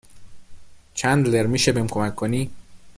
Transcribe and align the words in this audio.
چندلر 0.93 1.45
میشه 1.47 1.71
بهم 1.71 1.87
کمک 1.87 2.15
کنی 2.15 2.51